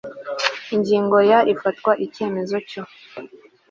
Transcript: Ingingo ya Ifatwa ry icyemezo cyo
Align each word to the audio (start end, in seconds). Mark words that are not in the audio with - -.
Ingingo 0.75 1.17
ya 1.31 1.39
Ifatwa 1.53 1.91
ry 1.97 2.03
icyemezo 2.07 2.55
cyo 2.69 2.81